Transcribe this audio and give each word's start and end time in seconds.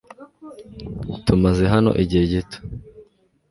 Tumaze 1.25 1.63
hano 1.73 1.91
igihe 2.03 2.23
gito. 2.31 2.57